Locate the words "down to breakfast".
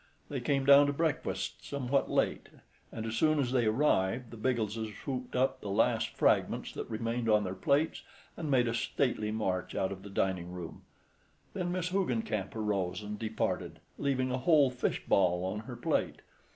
0.65-1.63